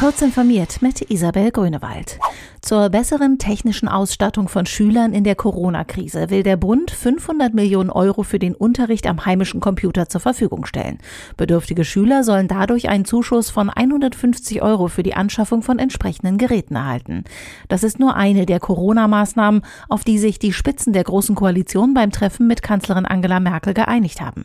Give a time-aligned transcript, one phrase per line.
[0.00, 2.18] Kurz informiert mit Isabel Grünewald.
[2.62, 8.22] Zur besseren technischen Ausstattung von Schülern in der Corona-Krise will der Bund 500 Millionen Euro
[8.22, 10.98] für den Unterricht am heimischen Computer zur Verfügung stellen.
[11.36, 16.76] Bedürftige Schüler sollen dadurch einen Zuschuss von 150 Euro für die Anschaffung von entsprechenden Geräten
[16.76, 17.24] erhalten.
[17.68, 22.10] Das ist nur eine der Corona-Maßnahmen, auf die sich die Spitzen der Großen Koalition beim
[22.10, 24.44] Treffen mit Kanzlerin Angela Merkel geeinigt haben.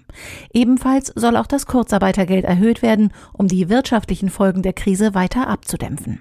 [0.54, 6.20] Ebenfalls soll auch das Kurzarbeitergeld erhöht werden, um die wirtschaftlichen Folgen der Krise weiter abzudämpfen.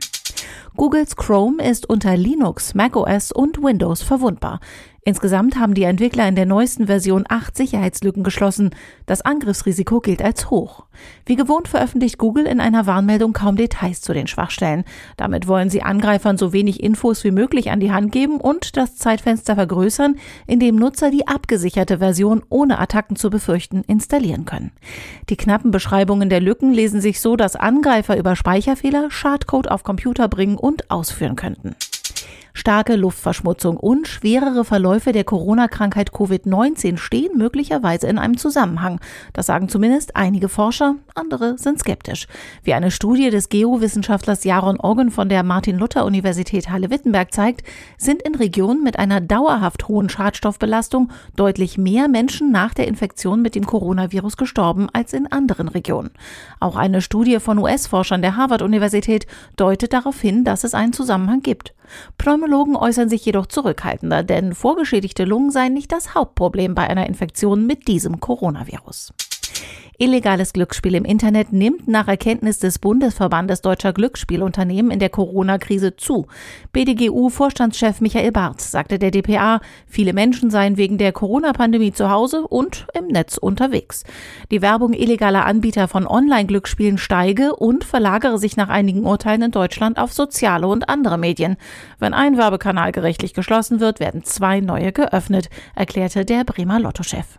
[0.77, 4.61] Googles Chrome ist unter Linux, macOS und Windows verwundbar.
[5.07, 8.71] Insgesamt haben die Entwickler in der neuesten Version acht Sicherheitslücken geschlossen.
[9.05, 10.87] Das Angriffsrisiko gilt als hoch.
[11.27, 14.85] Wie gewohnt veröffentlicht Google in einer Warnmeldung kaum Details zu den Schwachstellen.
[15.19, 18.97] Damit wollen sie Angreifern so wenig Infos wie möglich an die Hand geben und das
[18.97, 24.73] Zeitfenster vergrößern, in dem Nutzer die abgesicherte Version ohne Attacken zu befürchten installieren können.
[25.29, 30.29] Die knappen Beschreibungen der Lücken lesen sich so, dass Angreifer über Speicherfehler Schadcode auf Computer
[30.29, 31.77] bringen und ausführen könnten.
[32.57, 39.01] Starke Luftverschmutzung und schwerere Verläufe der Corona-Krankheit Covid-19 stehen möglicherweise in einem Zusammenhang.
[39.33, 42.29] Das sagen zumindest einige Forscher, andere sind skeptisch.
[42.63, 47.67] Wie eine Studie des Geowissenschaftlers Jaron Oggen von der Martin-Luther-Universität Halle-Wittenberg zeigt,
[47.99, 53.57] sind in Regionen mit einer dauerhaft hohen Schadstoffbelastung deutlich mehr Menschen nach der Infektion mit
[53.57, 56.11] dem Coronavirus gestorben als in anderen Regionen.
[56.61, 61.75] Auch eine Studie von US-Forschern der Harvard-Universität deutet darauf hin, dass es einen Zusammenhang gibt.
[62.45, 67.67] Pneumologen äußern sich jedoch zurückhaltender, denn vorgeschädigte Lungen seien nicht das Hauptproblem bei einer Infektion
[67.67, 69.15] mit diesem Coronavirus.
[69.97, 76.27] Illegales Glücksspiel im Internet nimmt nach Erkenntnis des Bundesverbandes deutscher Glücksspielunternehmen in der Corona-Krise zu.
[76.73, 82.89] BDGU-Vorstandschef Michael Barth sagte der DPA, viele Menschen seien wegen der Corona-Pandemie zu Hause und
[82.93, 84.03] im Netz unterwegs.
[84.51, 90.01] Die Werbung illegaler Anbieter von Online-Glücksspielen steige und verlagere sich nach einigen Urteilen in Deutschland
[90.01, 91.57] auf soziale und andere Medien.
[92.01, 97.39] Wenn ein Werbekanal gerichtlich geschlossen wird, werden zwei neue geöffnet, erklärte der Bremer Lottochef.